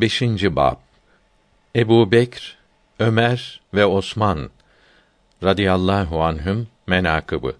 [0.00, 0.22] 5.
[0.56, 0.76] bab
[1.76, 2.58] Ebu Bekr,
[2.98, 4.50] Ömer ve Osman
[5.44, 7.56] radıyallahu anhüm menakıbı.